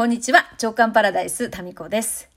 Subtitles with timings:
[0.00, 2.30] こんにちは、長官パラダイス、タミコです。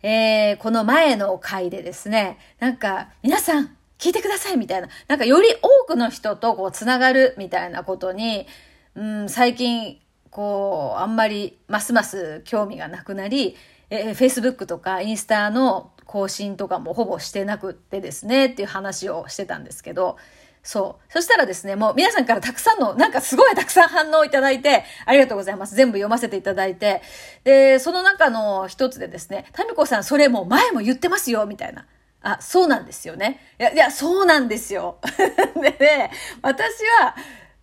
[0.00, 8.46] えー、この前の回でですね、なんか、皆さん、聞いてくださいみたいな、なんかより多くの人とこう、つながるみたいなことに、
[8.94, 9.98] うん、最近、
[10.30, 13.56] こう、あんまり、ますます興味がなくなり、
[13.90, 20.16] えー、Facebook とかインスタの更新とかもほぼしてなくってですね、っていう話をしてたんですけど、
[20.62, 21.12] そう。
[21.12, 25.74] そしたらですね、もう皆さんからたくさんの、なんかすごいたくさん反応いただいて、ありがとうございます。
[25.74, 27.02] 全部読ませていただいて。
[27.44, 31.86] で、その中の一つでですね、タミコさんそれもう前も言ってますよ、みたいな。
[32.22, 33.40] あ、そうなんですよね。
[33.58, 34.98] いや、いや、そうなんですよ。
[35.56, 36.10] でね、
[36.42, 37.16] 私は、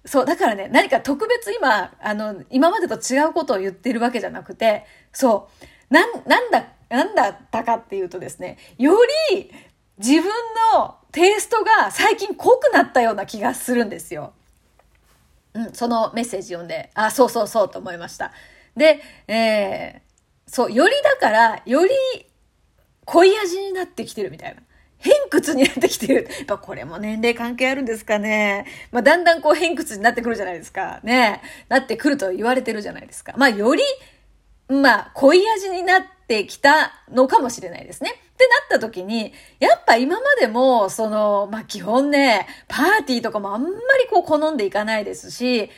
[0.05, 5.50] そう、だからね、何か特別今、あの、今までと違うことを言ってるわけじゃなくて、そ
[5.91, 8.95] う、なん、なんだ、なんだったかっていうとですね、よ
[9.31, 9.52] り
[9.98, 10.24] 自分
[10.74, 14.34] のテイストが最近濃くなったような気がするんですよ。
[15.54, 18.32] うん、そのメッセージ読んで、あ、そうそうそうと思いました。
[18.76, 21.92] で、えー、そう、よりだから、より
[23.06, 24.62] 濃い味になってきてるみたいな。
[25.00, 26.28] 偏屈になってきてる。
[26.38, 28.66] やっぱこれも年齢関係あるんですかね。
[28.92, 31.00] まあ、だんだんこう偏屈になってくるじゃないですか。
[31.04, 31.42] ね。
[31.70, 33.34] なってくると言われてるじゃないですか。
[33.38, 33.84] まあ、より、
[34.70, 38.12] まあ、濃い味になってきたのかもしれないですね。
[38.12, 43.76] ってなった時に、やっぱ今までも、その、まあ、基本ね、パーティーとかもあんまり
[44.10, 45.70] こう好んでいかないですし、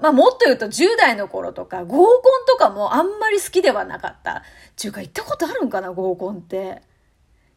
[0.00, 4.42] まあ、もっと言うと10代の頃とか、合コンとかもあんまり好きではなかった。
[4.74, 6.82] ちゅうか行ったことあるんかな、合コンって。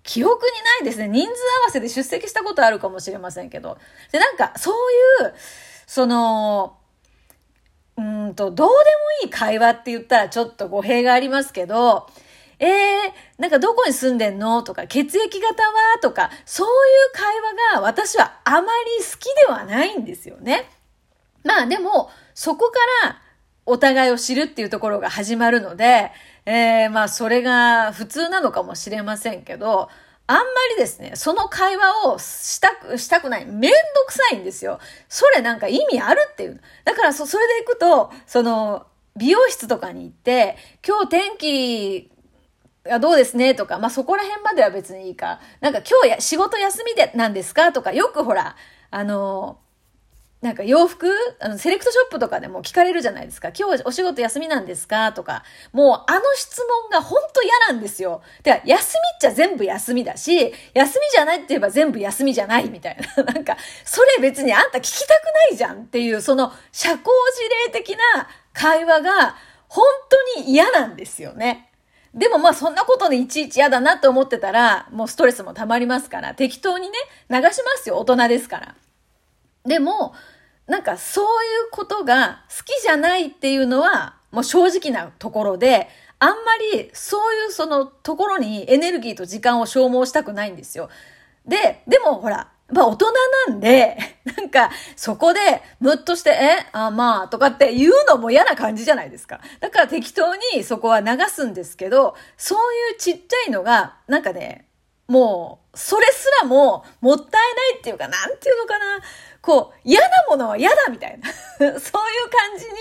[0.04, 1.08] 記憶にないですね。
[1.08, 3.80] 人数合わせで出席したことあるかもしれませんけど。
[4.12, 5.34] で、なんか、そういう、
[5.88, 6.78] その、
[7.98, 8.78] うんと、どうでも
[9.24, 12.08] いい会話って言ったらちょっと語弊がありますけど、
[12.60, 12.72] えー、
[13.38, 16.74] なんかどこに住んでんのとか、血液型はとか、そういう
[17.14, 18.68] 会話が私はあまり
[19.04, 20.70] 好きではないんですよね。
[21.44, 23.22] まあでも、そこから
[23.66, 26.12] お互いを知るっていうところが始まるので、
[26.46, 29.90] えー、まあそれが普通なのかもしれませんけど、
[30.28, 33.46] あんまりですね、その会話をしたく、したくない。
[33.46, 33.78] めんど
[34.08, 34.80] くさいんですよ。
[35.08, 36.62] それなんか意味あるっていう。
[36.84, 42.12] だからそ、それで行くと、その、美容室とかに行って、今日天気
[42.84, 45.40] がどうですねとか、まあ、そこら辺までは別にいいか。
[45.62, 48.56] なんか今日や仕事休みでなんですかとか、よくほら、
[48.90, 49.60] あの、
[50.46, 51.12] なんか洋服？
[51.40, 53.50] あの、セレクトショップとかでも聞かれるじゃないですか。
[53.50, 55.12] 今日お仕事休みなんですか？
[55.12, 55.44] とか。
[55.74, 58.22] もうあの質問が本当嫌なんですよ。
[58.44, 63.24] では、休みっちゃ全部休みだし、休みじゃないって言えば全部休みじゃないみたいな。
[63.34, 69.36] なんか、それ別にあんた聞きたくないじゃんっていう、その社交辞令的な会話が
[69.68, 69.84] 本
[70.36, 71.72] 当に嫌なんですよね。
[72.14, 76.96] でもまあそんなことにいちいち嫌だなと思ってたら、もうストレスも溜まりますから、適当にね、
[77.32, 78.76] 流しますよ、大人ですから。
[79.66, 80.14] でも、
[80.68, 81.28] なんかそうい
[81.68, 85.88] うことが好きじゃないっていうのは、もう正直なところで、
[86.20, 86.36] あんま
[86.74, 90.90] りそういうそのところにエネルギーと時間を消耗したくないんですよ。
[91.46, 93.06] で、でもほら、まあ大人
[93.50, 93.98] なんで、
[94.38, 96.68] なんかそこでムッとして、え？
[96.72, 99.40] あまあとかって言うのも嫌な感じじゃないですか。
[99.60, 104.65] だから適当にそこは流すんですけど、そういうちっちゃいのが、なんかね、
[105.08, 107.38] もう、それすらももったいな
[107.76, 109.02] いっていうか、なんていうのかな。
[109.42, 111.30] こう、嫌なものは嫌だみたいな。
[111.60, 111.80] そういう感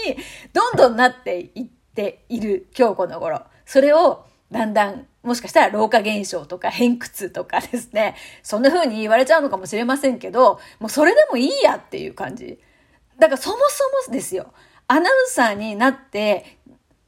[0.07, 0.17] じに
[0.53, 1.65] どんどんなっていっ
[1.95, 3.43] ている今日この頃。
[3.67, 12.61] それをだんだんもしかしたら老化現象とか偏屈とかですね、そんな風に言われちゃうのかもしれませんけど、もうそれでもいいやっていう感じ。
[13.19, 14.53] だからそもそもですよ、
[14.87, 16.59] アナウンサーになって、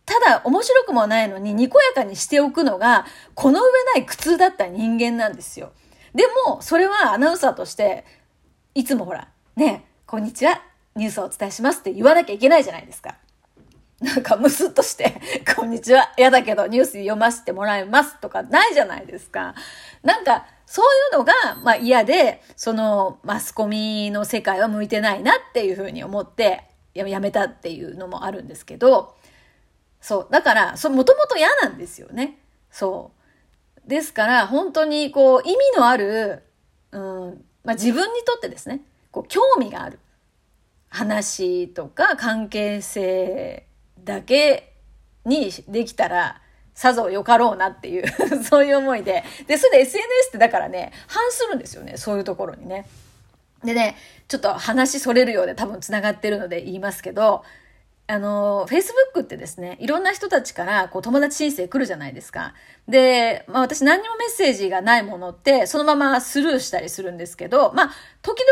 [0.07, 5.73] ただ面白くもないのににこやかにしておくのが、この上ない苦痛だった人間なんですよ。
[6.15, 8.05] でも、それはアナウンサーとして、
[8.75, 10.63] いつもほら、ね、こんにちは、
[10.95, 13.17] ニュースをお伝えしますって言わなきゃいけないじゃないですか。
[14.01, 15.21] なんかムスッとして、
[15.57, 19.55] こんにちは、嫌だけどニュース読ませてもらいますとかないじゃないですか。
[20.03, 20.85] なんか、そう
[21.15, 26.65] いうのが、まあ嫌で、そのマスコミの世界は向いてないなっていうふうに思って
[26.95, 29.17] やめたっていうのもあるんですけど、
[30.07, 30.27] そう。
[30.31, 32.39] だから、そ、もともと嫌なんですよね。
[32.71, 33.11] そ
[33.85, 33.91] う。
[33.91, 36.45] ですから、本当にこう、意味のある、
[36.93, 39.99] うん、まあ自分にとってですね、こう、興味がある
[40.91, 43.67] 話とか関係性
[44.05, 44.75] だけ
[45.25, 46.41] にできたら、
[46.73, 48.07] さぞよかろうなっていう
[48.45, 49.25] そういう思いで。
[49.49, 52.87] で、それで SNS ってだからね、反するんですよね、そういうところにね。
[53.65, 53.97] でね、
[54.29, 57.43] ちょっと話それるようで多分繋がってるので言いますけど、
[58.09, 62.55] あの、Facebook ってですね、いろんな人たちからこう友達申請来るじゃないですか。
[62.87, 67.91] で、まあ私何にもメッセージがないものって、そのままスルーしたりするんですけど、まあ、
[68.23, 68.43] 時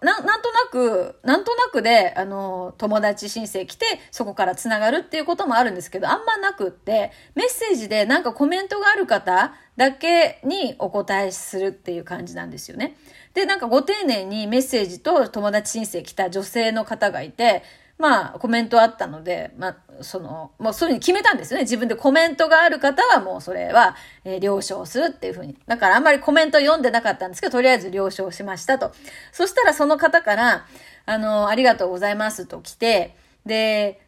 [0.00, 12.96] 々ね、ななんとなく、なんとなくで、あの、友達申請来て、そこから繋がるっていうこともあるんですけど、あんまなくって、メッセージでなんかコメントがある方だけにお答えするっていう感じなんですよね。
[13.34, 17.62] で、なんかご丁寧にメッセージと友達申請来た女性の方がいて、
[17.98, 21.62] まあ、コメントあったので、まあ、その、もうそういうふうに決めたんですよね。
[21.62, 25.56] 自分でコメントがある方はもうそれは、えー、了承するっていうふうに。
[25.66, 28.92] だからあんまりコメント読んでなかったんですけど、とりあえず了承しましたと。
[29.32, 30.66] そしたらその方から、
[31.06, 33.16] あの、ありがとうございますと来て、
[33.46, 34.02] で、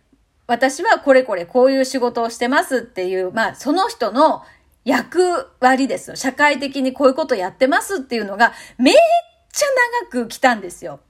[0.47, 4.43] 私はこれこれこういう仕事をしてますっていう、まあ、その人の
[4.85, 6.17] 役割です。
[6.17, 8.95] 社会的にこういうことやってますっていうのが、めっ
[9.53, 9.67] ちゃ
[10.11, 11.01] 長く来たんですよ。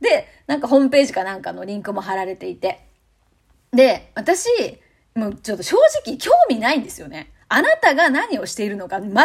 [0.00, 2.80] で、なんかホームページかなんかのリンクも貼られていて。
[3.72, 4.48] で、私、
[5.14, 7.32] もうちょっと正直興味ないんですよね。
[7.48, 9.16] あなたが何をしているのか全く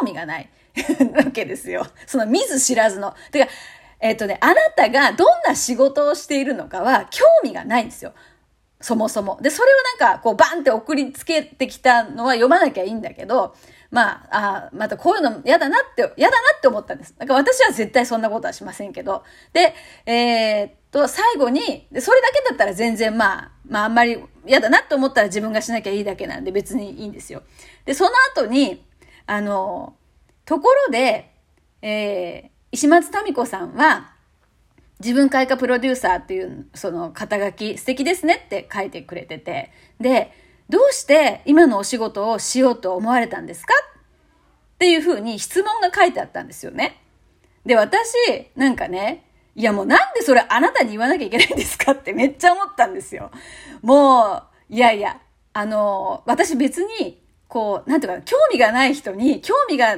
[0.00, 0.48] 興味がない
[1.14, 1.86] わけですよ。
[2.06, 3.14] その見ず知らずの。
[3.30, 3.50] てか、
[4.00, 8.12] えっ、ー、とね、あなたがどんな仕事をしているのかは興味がないんですよ。
[8.80, 9.38] そもそも。
[9.42, 13.56] で、それをなんか、こう、バンって送りつけてきたのは読まなきゃいいんだけど、
[13.90, 17.14] まあ、あまたこういうの嫌だなって、嫌だなって思ったんです。
[17.18, 19.24] だから私は絶対そんなことはしませんけど。
[19.52, 19.74] で、
[20.04, 21.60] えー、っと、最後に、
[21.98, 27.42] それだけだったら全然まあ、まああんまり嫌だなって思ったら自分がしなきゃいいだけなんで別にいいんですよ。
[27.86, 28.84] で、その後に、
[29.26, 29.96] あの、
[30.44, 31.32] ところで、
[31.80, 34.12] えー、石松民子さんは、
[35.00, 39.70] 自分開花プロデューサーっていう、その肩書き素敵ですねって書いてくれてて、
[40.00, 40.32] で、
[40.68, 43.72] どうして今のお仕事をしようと思われたんですか？
[44.74, 47.02] っていうふうに質問が書いてあったんですよね。
[47.66, 48.14] で、私、
[48.54, 49.24] なんかね、
[49.54, 53.30] いやもうなんでそれあなたに言わなきゃいけないんですかってめっちゃ思ったんですよ。
[53.82, 55.20] もう、いやいや、
[55.52, 59.96] あの、私別に、こう、なんていうか、興味がない人に、興味が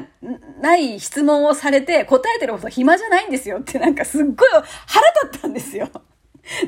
[0.61, 5.91] ない質問をされて答えてること暇じゃないんですよってなんかすっごい腹立ったんですよ。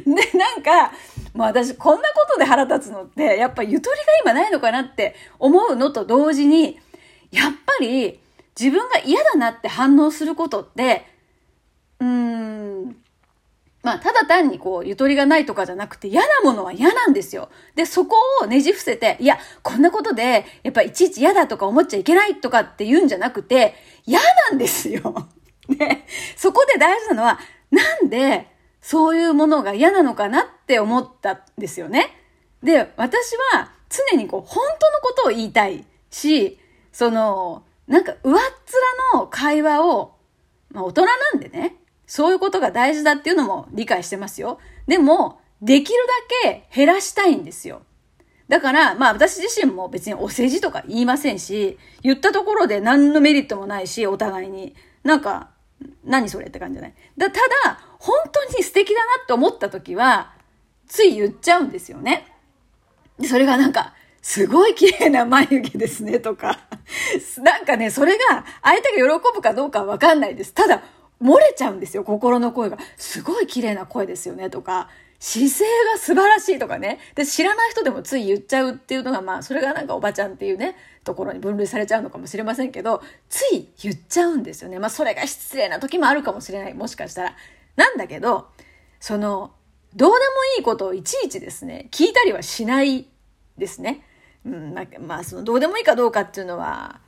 [0.07, 0.93] で、 なんか、
[1.35, 6.79] もう私こんなことで腹立つのって、やっぱゆとりが今ないのかなって思うのと同時に、
[7.31, 8.21] やっぱり
[8.59, 11.07] 自分が嫌だなって反応することって、
[12.01, 12.97] うーん、
[13.83, 17.49] まあ、ただ単にこう、ゆとりがないとかじゃなくて、嫌なものは嫌なんですよ。
[17.75, 23.75] で、そこをねじ伏せて、いや、こんなことで、やっぱいちいち嫌だとか思っちゃいけないとかって言うんじゃなくて、
[24.07, 24.21] 嫌
[24.51, 25.29] なんですよ。
[25.69, 26.07] ね。
[26.37, 27.41] そこで大事なのは、
[27.71, 28.52] なんで、
[28.83, 32.11] そういうものが嫌なのかなって思ったんですよね。
[32.63, 36.59] で、私は常にこう、本当のことを言いたいし、
[36.93, 38.43] その、なんか上っ
[39.15, 40.15] 面の会話を、
[40.71, 41.77] まあ大人なんでね、
[42.07, 44.59] そういうことが大事だっていうのも理解してますよ。
[44.87, 45.99] でも、できる
[46.45, 47.83] だけ減らしたいんですよ。
[48.49, 54.75] だから、まあ私自身も別にお世辞とか言いませんし、言ったところで何のメリットもないし、お互いに。
[55.05, 55.51] なんか、
[56.05, 56.95] 何それって感じじゃない？
[57.17, 60.33] だただ、本当に素敵だなって思った時は、
[60.87, 62.27] つい言っちゃうんですよね。
[63.19, 66.61] で、それがなんか、すごい綺麗な眉毛ですねとか。
[67.43, 70.55] なんかね、それが相手が喜ぶかどうかはわかんないです。
[70.55, 70.83] ただ、
[71.21, 72.79] 漏れちゃうんですよ、心の声が。
[72.97, 74.89] すごい綺麗な声ですよねとか、
[75.25, 76.99] 姿勢が素晴らしいとかね。
[77.15, 80.75] で、知らない人でもつい言っちゃうっていうのが、まあ、それがなんかおばちゃんっていうね、
[81.05, 84.81] ところに分類されちゃうのかもしれませんけど、つい言っちゃうんですよね。
[84.81, 86.75] まあ、それが失礼な時もあるかもしれない。
[86.75, 87.37] もしかしたら。
[87.77, 88.49] なんだけど、
[88.99, 89.53] その、
[89.95, 90.19] どうでも
[90.59, 93.07] いいことをいちいちですね、聞いたりはしない
[93.57, 94.05] ですね。
[94.45, 97.01] うん、まあ、まあ、その、どうでもいいかどうかっていうのは、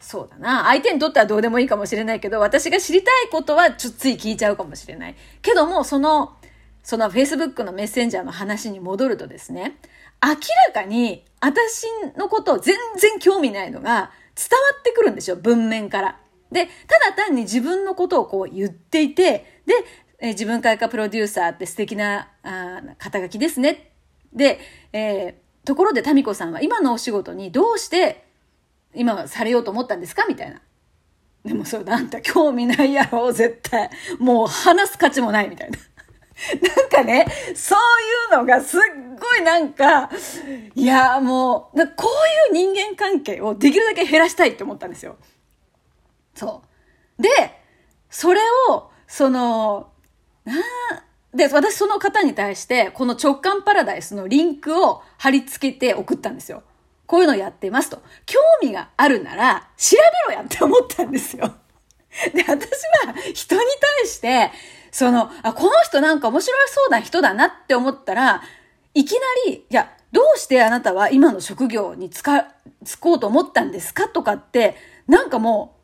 [0.00, 0.64] そうだな。
[0.64, 5.16] 相手にとってはどうでもいいかもしれないけど、私が知りたいことはちょっとつい聞いちゃうかもしれない。
[5.40, 6.37] けども、その、
[6.88, 9.76] その Facebook のメッセンジャーの話に戻るとですね、
[10.24, 10.36] 明
[10.68, 11.84] らかに私
[12.16, 16.18] のことを全然興味ないのが伝わってくるんですよ、文面から。
[16.50, 19.74] で、ただ単に自分のことをこう言っていて、で、
[20.18, 23.92] え自分開花プロデューサーって素敵なあ肩書きですね。
[24.32, 24.58] で、
[24.94, 28.24] えー、ところでタミコさんは今のお仕事にどうして
[28.94, 30.24] 今はされようと思ったんですか？
[30.26, 30.62] みたいな。
[31.44, 33.90] でもそれあんた興味ないやろ、絶対。
[34.18, 35.78] もう話す価値もないみたいな。
[36.62, 37.78] なんかね、そう
[38.34, 38.80] いうのがすっ
[39.18, 40.08] ごいなんか、
[40.74, 42.08] いや、もう、こ
[42.52, 45.16] ういう人間関係をできるだけ減らしたいって思ったんですよ。
[46.34, 46.62] そ
[47.18, 47.22] う。
[47.22, 47.28] で、
[48.08, 49.90] それを、その、
[50.44, 50.54] な
[51.34, 56.62] で、私その方に対して、この直感パラダイスのリンクを貼り付けて送ったんですよ。
[57.06, 58.02] こういうのやってますと。
[58.26, 59.96] 興味があるなら、調
[60.28, 61.54] べろやって思ったんですよ。
[62.34, 63.60] で、私は人に
[64.00, 64.50] 対して、
[64.90, 68.42] その、あ、この人なんか面白そうな人だなって思ったら、
[68.94, 72.48] いきなり、いや、どうしてあなたは今の職業につか、
[72.84, 74.76] つこうと思ったんですかとかって、
[75.06, 75.76] なんかも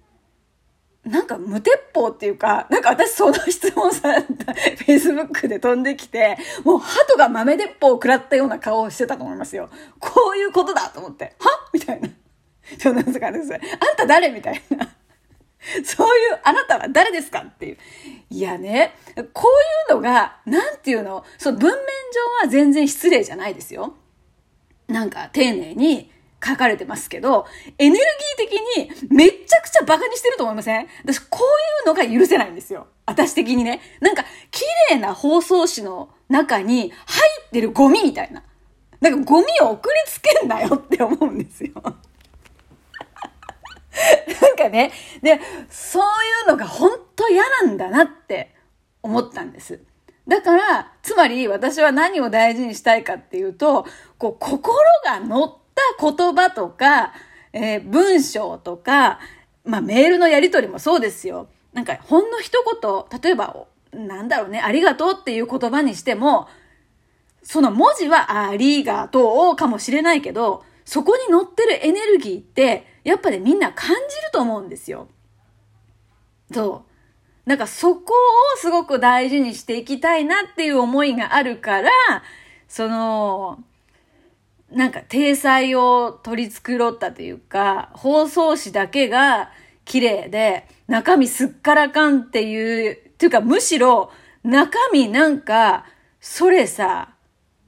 [1.04, 4.08] う、なんか無鉄砲っていうか、なんか私その質問さ、
[4.86, 9.68] Facebook で飛んできて、もう鳩が豆鉄砲を食らったような顔をしてたと思いますよ。
[10.00, 12.08] こういうことだと思って、はみたいな。
[12.80, 13.52] そうなんですかです。
[13.52, 13.60] あん
[13.96, 14.93] た誰みたいな。
[15.84, 17.78] そういう、あなたは誰ですかっていう。
[18.30, 18.94] いやね、
[19.32, 19.48] こ
[19.90, 21.82] ういうのが、なんていうの、その文面上
[22.42, 23.94] は全然失礼じゃないですよ。
[24.88, 26.12] なんか丁寧に
[26.44, 27.46] 書かれてますけど、
[27.78, 28.04] エネル
[28.36, 30.88] ギー的にめっちゃくちゃバカにしてると思いません？
[31.02, 32.86] 私こういうのが許せないんですよ。
[33.06, 33.80] 私的にね。
[34.00, 36.90] なんか、綺麗な放送紙の中に入
[37.46, 38.42] ってるゴミみたいな。
[39.00, 41.72] なんかゴミを送りつけんなよって思うんですよ。
[44.42, 44.92] なんかね、
[45.22, 46.06] で、そうい
[46.46, 48.54] うのが本当嫌なんだなって
[49.02, 49.80] 思ったんです。
[50.26, 53.86] だから、つまり私は何を大事にしたいかっていうと、
[54.18, 57.12] こう、心が乗った言葉とか、
[57.52, 59.20] えー、文章とか、
[59.64, 61.48] まあ、メールのやり取りもそうですよ。
[61.72, 66.48] なんか、ほんの一言、例えば、なんだろうね、ありがとうっていう言葉にしても、
[67.42, 75.08] その文字はありがとうかもしれないけど、そこに乗ってるエネルギーって、やっぱね、みんな感じると思うんですよ。
[76.52, 76.84] そ
[77.46, 77.48] う。
[77.48, 78.12] なんかそこ
[78.54, 81.90] をすごく大事にしていきたいなっていう思いがあるから、
[82.68, 83.62] その、
[84.70, 89.50] なんか、体裁を取り繕ったというか、放送紙だけが
[89.84, 94.10] 綺麗で、中身すっからかんっていう、っていうかむしろ、
[94.42, 95.84] 中身なんか、
[96.20, 97.14] それさ、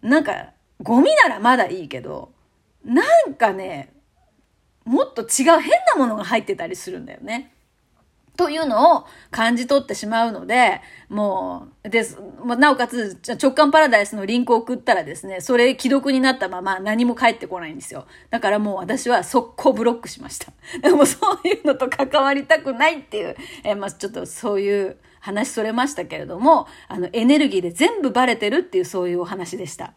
[0.02, 0.50] なんか、
[0.82, 2.32] ゴミならまだいいけど、
[2.86, 3.92] なんかね、
[4.84, 5.26] もっと違う
[5.60, 7.52] 変なものが入ってたりするんだよね。
[8.36, 12.18] というのを感じ取ってしまうので、もう、です。
[12.44, 18.06] なおかつ、直感パラダイスのリンクを送ったらですね、それ既読になったまま何も返ってこないんですよ。
[18.30, 20.52] だからもう私は速攻ブロックしました。
[20.82, 29.94] でもそういうのと関わりたくないっていう、えまあちょっとそういう話それましたけれども、あのエネルギーで全部バレてるっていうそういうお話でした。